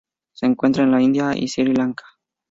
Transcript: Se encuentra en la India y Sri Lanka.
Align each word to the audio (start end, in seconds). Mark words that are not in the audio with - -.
Se 0.33 0.47
encuentra 0.47 0.83
en 0.83 0.89
la 0.89 0.99
India 0.99 1.37
y 1.37 1.47
Sri 1.47 1.75
Lanka. 1.75 2.05